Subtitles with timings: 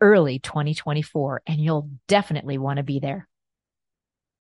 [0.00, 3.28] early 2024, and you'll definitely want to be there.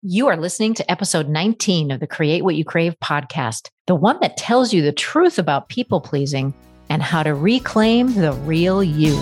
[0.02, 4.18] You are listening to episode 19 of the Create What You Crave podcast, the one
[4.20, 6.54] that tells you the truth about people pleasing
[6.88, 9.14] and how to reclaim the real you.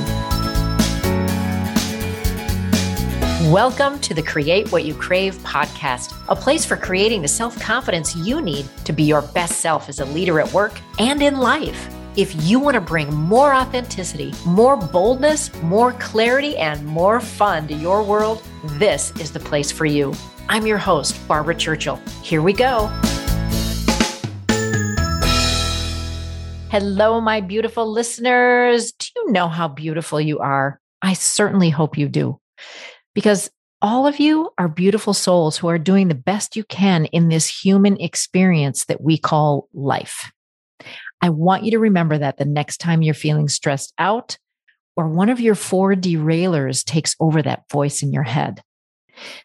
[3.50, 8.16] Welcome to the Create What You Crave podcast, a place for creating the self confidence
[8.16, 11.95] you need to be your best self as a leader at work and in life.
[12.16, 17.74] If you want to bring more authenticity, more boldness, more clarity, and more fun to
[17.74, 20.14] your world, this is the place for you.
[20.48, 21.96] I'm your host, Barbara Churchill.
[22.22, 22.86] Here we go.
[26.70, 28.92] Hello, my beautiful listeners.
[28.92, 30.80] Do you know how beautiful you are?
[31.02, 32.40] I certainly hope you do,
[33.14, 33.50] because
[33.82, 37.46] all of you are beautiful souls who are doing the best you can in this
[37.46, 40.32] human experience that we call life.
[41.26, 44.38] I want you to remember that the next time you're feeling stressed out
[44.96, 48.62] or one of your four derailers takes over that voice in your head.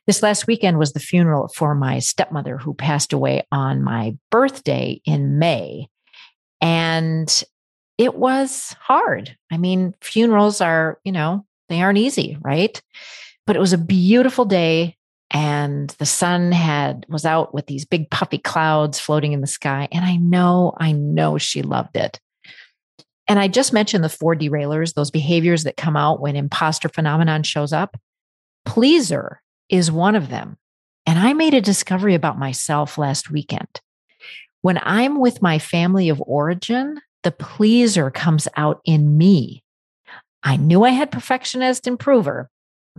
[0.05, 5.01] This last weekend was the funeral for my stepmother who passed away on my birthday
[5.05, 5.87] in May.
[6.61, 7.43] And
[7.97, 9.35] it was hard.
[9.51, 12.79] I mean, funerals are, you know, they aren't easy, right?
[13.47, 14.97] But it was a beautiful day
[15.31, 19.87] and the sun had was out with these big puffy clouds floating in the sky
[19.91, 22.19] and i know i know she loved it.
[23.27, 27.43] And i just mentioned the four derailers those behaviors that come out when imposter phenomenon
[27.43, 27.97] shows up.
[28.65, 30.57] Pleaser is one of them.
[31.05, 33.81] And i made a discovery about myself last weekend.
[34.61, 39.63] When i'm with my family of origin the pleaser comes out in me.
[40.43, 42.49] I knew i had perfectionist improver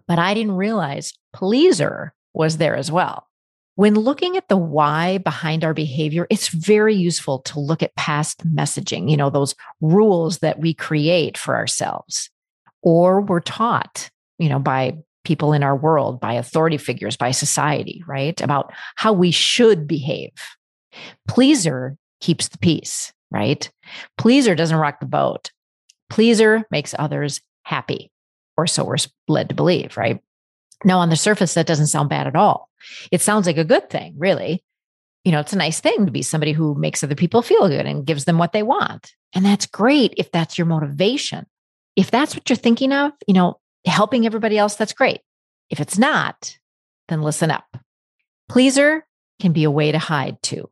[0.09, 3.27] but I didn't realize pleaser was there as well.
[3.75, 8.47] When looking at the why behind our behavior, it's very useful to look at past
[8.47, 12.31] messaging, you know, those rules that we create for ourselves
[12.83, 18.03] or we're taught, you know, by people in our world, by authority figures, by society,
[18.07, 18.41] right?
[18.41, 20.33] About how we should behave.
[21.29, 23.71] Pleaser keeps the peace, right?
[24.19, 25.51] Pleaser doesn't rock the boat.
[26.11, 28.11] Pleaser makes others happy,
[28.57, 28.97] or so we're
[29.29, 30.21] led to believe, right?
[30.85, 32.69] Now, on the surface, that doesn't sound bad at all.
[33.11, 34.63] It sounds like a good thing, really.
[35.25, 37.87] You know, it's a nice thing to be somebody who makes other people feel good
[37.87, 39.13] and gives them what they want.
[39.35, 41.47] And that's great if that's your motivation.
[41.95, 45.21] If that's what you're thinking of, you know, helping everybody else, that's great.
[45.71, 46.59] If it's not,
[47.09, 47.77] then listen up.
[48.49, 49.07] Pleaser
[49.41, 50.69] can be a way to hide too.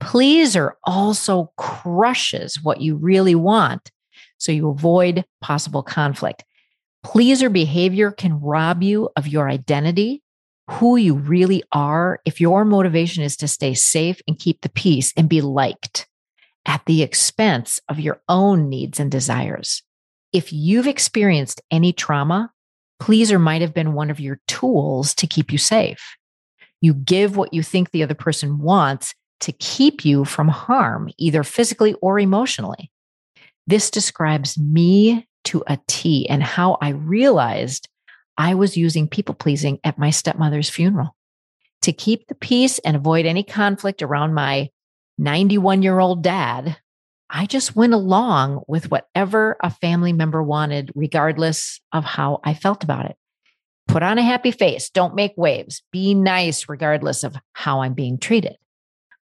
[0.00, 3.90] Pleaser also crushes what you really want.
[4.38, 6.44] So you avoid possible conflict.
[7.02, 10.22] Pleaser behavior can rob you of your identity,
[10.70, 15.12] who you really are, if your motivation is to stay safe and keep the peace
[15.16, 16.06] and be liked
[16.64, 19.82] at the expense of your own needs and desires.
[20.32, 22.52] If you've experienced any trauma,
[23.00, 26.16] pleaser might have been one of your tools to keep you safe.
[26.80, 31.42] You give what you think the other person wants to keep you from harm, either
[31.42, 32.92] physically or emotionally.
[33.66, 37.88] This describes me to a T and how I realized
[38.36, 41.14] I was using people pleasing at my stepmother's funeral
[41.82, 44.70] to keep the peace and avoid any conflict around my
[45.18, 46.76] 91 year old dad.
[47.28, 52.84] I just went along with whatever a family member wanted, regardless of how I felt
[52.84, 53.16] about it.
[53.88, 54.90] Put on a happy face.
[54.90, 55.82] Don't make waves.
[55.92, 58.56] Be nice, regardless of how I'm being treated.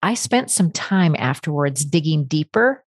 [0.03, 2.85] I spent some time afterwards digging deeper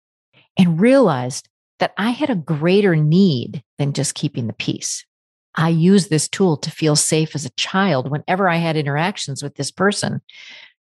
[0.57, 1.47] and realized
[1.83, 5.05] that I had a greater need than just keeping the peace.
[5.53, 9.55] I used this tool to feel safe as a child whenever I had interactions with
[9.55, 10.21] this person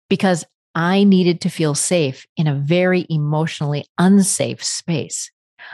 [0.09, 5.29] because I needed to feel safe in a very emotionally unsafe space.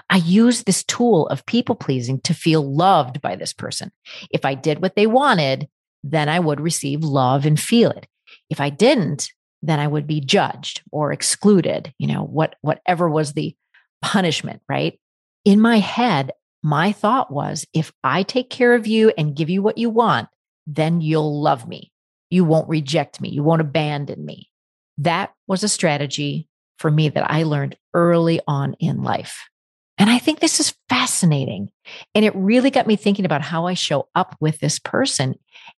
[0.10, 3.94] I used this tool of people pleasing to feel loved by this person.
[4.30, 5.70] If I did what they wanted,
[6.04, 8.08] then I would receive love and feel it.
[8.50, 9.32] If I didn't,
[9.62, 13.56] then I would be judged or excluded, you know, what whatever was the
[14.02, 15.00] punishment, right?
[15.46, 16.32] In my head,
[16.62, 20.30] my thought was if I take care of you and give you what you want,
[20.66, 21.92] then you'll love me.
[22.30, 23.30] You won't reject me.
[23.30, 24.50] You won't abandon me.
[24.98, 26.48] That was a strategy
[26.78, 29.50] for me that I learned early on in life.
[29.98, 31.70] And I think this is fascinating.
[32.16, 35.36] And it really got me thinking about how I show up with this person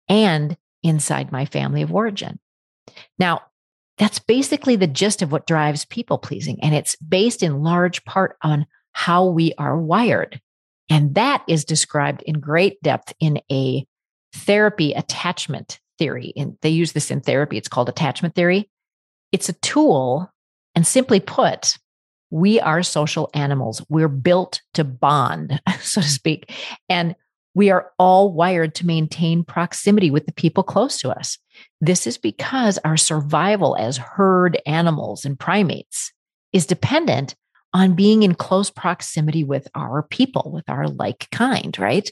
[0.08, 2.38] and inside my family of origin.
[3.18, 3.42] Now,
[3.98, 6.58] that's basically the gist of what drives people pleasing.
[6.62, 10.40] And it's based in large part on how we are wired.
[10.88, 13.86] And that is described in great depth in a
[14.32, 16.32] therapy attachment theory.
[16.36, 17.56] And they use this in therapy.
[17.58, 18.70] It's called attachment theory.
[19.32, 20.30] It's a tool.
[20.74, 21.76] And simply put,
[22.30, 23.84] we are social animals.
[23.88, 26.52] We're built to bond, so to speak.
[26.88, 27.14] And
[27.54, 31.38] we are all wired to maintain proximity with the people close to us.
[31.80, 36.12] This is because our survival as herd animals and primates
[36.52, 37.36] is dependent
[37.74, 42.08] on being in close proximity with our people, with our like kind, right?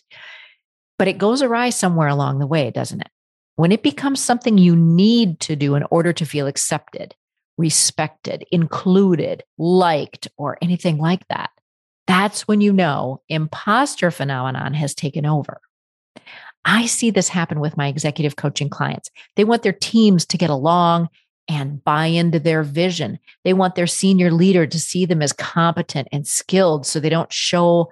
[0.99, 3.09] But it goes awry somewhere along the way, doesn't it?
[3.55, 7.15] When it becomes something you need to do in order to feel accepted,
[7.57, 11.51] respected, included, liked, or anything like that,
[12.07, 15.61] that's when you know imposter phenomenon has taken over.
[16.65, 19.11] I see this happen with my executive coaching clients.
[19.37, 21.09] They want their teams to get along
[21.49, 23.19] and buy into their vision.
[23.45, 27.33] They want their senior leader to see them as competent and skilled so they don't
[27.33, 27.91] show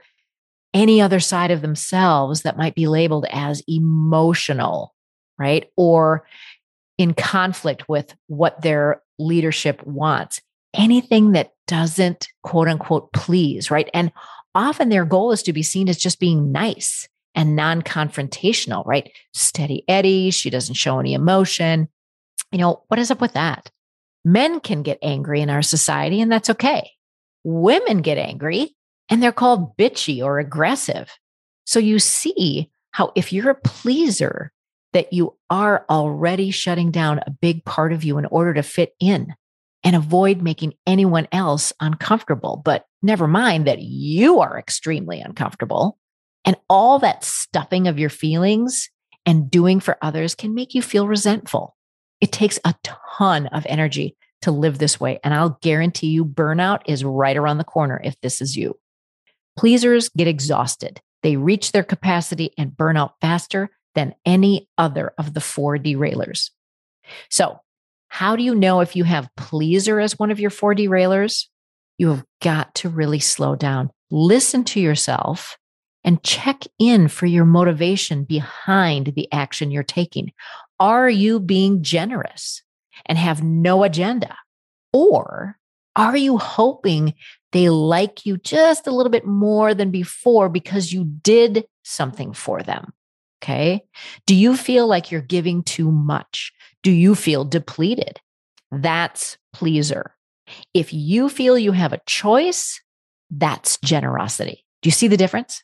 [0.73, 4.94] any other side of themselves that might be labeled as emotional,
[5.38, 5.70] right?
[5.76, 6.26] Or
[6.97, 10.41] in conflict with what their leadership wants.
[10.75, 13.91] Anything that doesn't quote unquote please, right?
[13.93, 14.12] And
[14.55, 19.11] often their goal is to be seen as just being nice and non confrontational, right?
[19.32, 21.88] Steady Eddie, she doesn't show any emotion.
[22.52, 23.70] You know, what is up with that?
[24.25, 26.91] Men can get angry in our society, and that's okay.
[27.44, 28.76] Women get angry
[29.08, 31.11] and they're called bitchy or aggressive.
[31.64, 34.52] So you see how if you're a pleaser,
[34.93, 38.94] that you are already shutting down a big part of you in order to fit
[38.99, 39.35] in
[39.85, 42.61] and avoid making anyone else uncomfortable.
[42.64, 45.99] But never mind that you are extremely uncomfortable.
[46.44, 48.91] And all that stuffing of your feelings
[49.25, 51.76] and doing for others can make you feel resentful.
[52.21, 55.19] It takes a ton of energy to live this way.
[55.23, 58.79] And I'll guarantee you, burnout is right around the corner if this is you.
[59.57, 61.01] Pleasers get exhausted.
[61.23, 66.51] They reach their capacity and burn out faster than any other of the four derailers.
[67.29, 67.59] So,
[68.09, 71.47] how do you know if you have pleaser as one of your four derailers?
[71.99, 75.57] You have got to really slow down, listen to yourself,
[76.03, 80.33] and check in for your motivation behind the action you're taking.
[80.81, 82.62] Are you being generous
[83.06, 84.37] and have no agenda?
[84.93, 85.59] Or
[85.94, 87.15] are you hoping
[87.53, 92.62] they like you just a little bit more than before because you did something for
[92.62, 92.93] them?
[93.43, 93.82] Okay.
[94.27, 96.53] Do you feel like you're giving too much?
[96.83, 98.21] Do you feel depleted?
[98.71, 100.15] That's pleaser.
[100.75, 102.81] If you feel you have a choice,
[103.31, 104.65] that's generosity.
[104.83, 105.62] Do you see the difference?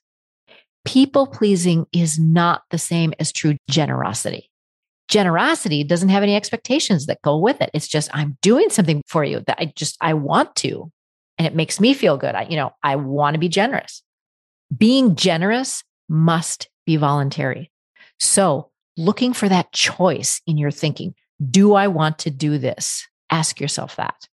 [0.84, 4.50] People pleasing is not the same as true generosity.
[5.08, 7.70] Generosity doesn't have any expectations that go with it.
[7.72, 10.90] It's just, I'm doing something for you that I just, I want to,
[11.38, 12.34] and it makes me feel good.
[12.34, 14.02] I, you know, I want to be generous.
[14.76, 17.70] Being generous must be voluntary.
[18.18, 21.14] So, looking for that choice in your thinking
[21.50, 23.06] do I want to do this?
[23.30, 24.26] Ask yourself that.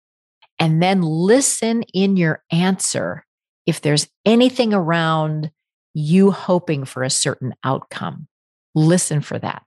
[0.59, 3.25] And then listen in your answer
[3.65, 5.51] if there's anything around
[5.93, 8.27] you hoping for a certain outcome.
[8.75, 9.63] Listen for that.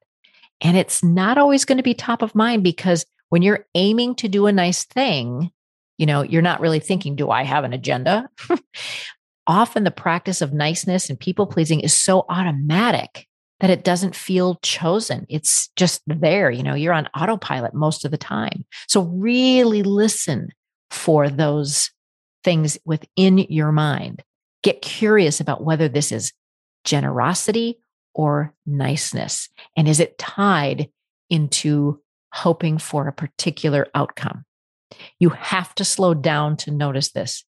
[0.61, 4.29] And it's not always going to be top of mind because when you're aiming to
[4.29, 5.51] do a nice thing,
[5.99, 8.29] you know, you're not really thinking, do I have an agenda?
[9.47, 13.27] Often the practice of niceness and people pleasing is so automatic
[13.61, 15.27] that it doesn't feel chosen.
[15.29, 16.51] It's just there.
[16.51, 18.65] You know, you're on autopilot most of the time.
[18.89, 20.49] So really listen
[20.91, 21.91] for those
[22.43, 24.23] things within your mind.
[24.63, 26.33] Get curious about whether this is
[26.85, 27.79] generosity
[28.15, 29.49] or niceness.
[29.77, 30.89] And is it tied
[31.31, 32.01] into
[32.33, 34.45] hoping for a particular outcome?
[35.19, 37.45] You have to slow down to notice this.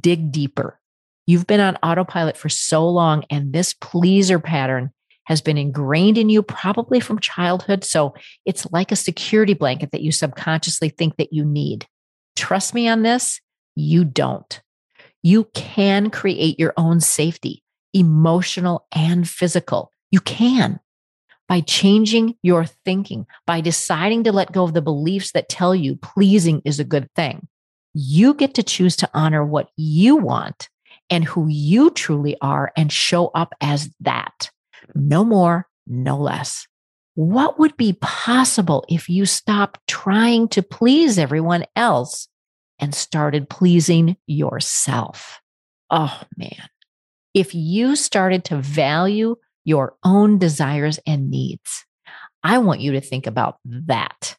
[0.00, 0.80] Dig deeper.
[1.26, 4.90] You've been on autopilot for so long, and this pleaser pattern
[5.24, 7.84] has been ingrained in you probably from childhood.
[7.84, 8.14] So
[8.44, 11.86] it's like a security blanket that you subconsciously think that you need.
[12.34, 13.40] Trust me on this,
[13.76, 14.60] you don't.
[15.22, 19.89] You can create your own safety, emotional and physical.
[20.10, 20.80] You can
[21.48, 25.96] by changing your thinking, by deciding to let go of the beliefs that tell you
[25.96, 27.48] pleasing is a good thing.
[27.92, 30.68] You get to choose to honor what you want
[31.10, 34.50] and who you truly are and show up as that
[34.94, 36.66] no more, no less.
[37.14, 42.28] What would be possible if you stopped trying to please everyone else
[42.78, 45.40] and started pleasing yourself?
[45.90, 46.68] Oh man,
[47.34, 49.36] if you started to value
[49.70, 51.86] your own desires and needs,
[52.42, 54.36] I want you to think about that.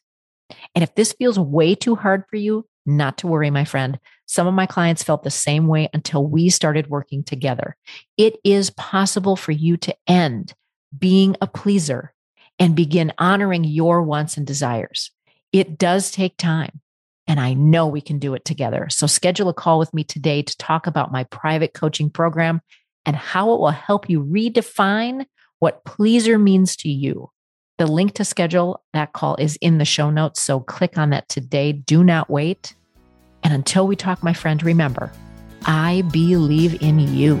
[0.74, 3.98] And if this feels way too hard for you, not to worry, my friend.
[4.26, 7.76] Some of my clients felt the same way until we started working together.
[8.16, 10.54] It is possible for you to end
[10.96, 12.12] being a pleaser
[12.58, 15.10] and begin honoring your wants and desires.
[15.52, 16.80] It does take time,
[17.26, 18.88] and I know we can do it together.
[18.90, 22.60] So schedule a call with me today to talk about my private coaching program
[23.04, 25.26] and how it will help you redefine
[25.58, 27.30] what pleaser means to you.
[27.78, 30.42] The link to schedule that call is in the show notes.
[30.42, 31.72] So click on that today.
[31.72, 32.74] Do not wait.
[33.42, 35.12] And until we talk, my friend, remember,
[35.64, 37.40] I believe in you.